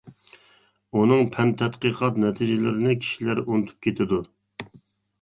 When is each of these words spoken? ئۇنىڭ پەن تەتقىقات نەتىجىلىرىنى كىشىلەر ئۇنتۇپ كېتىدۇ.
ئۇنىڭ 1.01 1.21
پەن 1.35 1.53
تەتقىقات 1.61 2.19
نەتىجىلىرىنى 2.25 2.99
كىشىلەر 3.05 3.45
ئۇنتۇپ 3.47 3.89
كېتىدۇ. 3.89 4.25